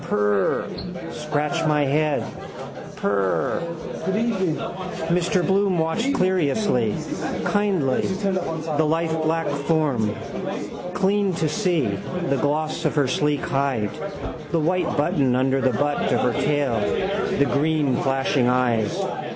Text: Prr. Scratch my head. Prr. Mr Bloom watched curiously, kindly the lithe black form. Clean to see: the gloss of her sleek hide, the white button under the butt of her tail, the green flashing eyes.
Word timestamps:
Prr. 0.01 1.13
Scratch 1.13 1.65
my 1.67 1.83
head. 1.85 2.21
Prr. 2.95 3.61
Mr 5.11 5.45
Bloom 5.45 5.77
watched 5.77 6.15
curiously, 6.15 6.95
kindly 7.45 8.01
the 8.01 8.83
lithe 8.85 9.13
black 9.21 9.47
form. 9.65 10.13
Clean 10.93 11.33
to 11.35 11.47
see: 11.47 11.85
the 11.87 12.37
gloss 12.41 12.83
of 12.85 12.95
her 12.95 13.07
sleek 13.07 13.41
hide, 13.41 13.91
the 14.51 14.59
white 14.59 14.87
button 14.97 15.35
under 15.35 15.61
the 15.61 15.73
butt 15.77 16.11
of 16.11 16.21
her 16.21 16.33
tail, 16.33 16.79
the 17.37 17.45
green 17.45 17.95
flashing 18.01 18.47
eyes. 18.49 18.97